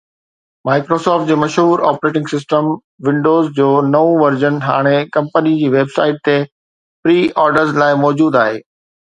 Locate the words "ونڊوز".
3.09-3.51